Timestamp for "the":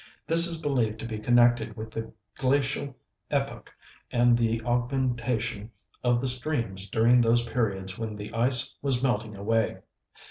1.91-2.11, 4.35-4.59, 6.21-6.27, 8.15-8.33